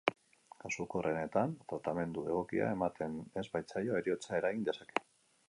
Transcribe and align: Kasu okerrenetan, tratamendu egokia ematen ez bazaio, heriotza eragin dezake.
Kasu 0.61 0.79
okerrenetan, 0.85 1.53
tratamendu 1.73 2.23
egokia 2.31 2.71
ematen 2.77 3.21
ez 3.43 3.45
bazaio, 3.59 4.01
heriotza 4.01 4.35
eragin 4.41 4.67
dezake. 4.73 5.07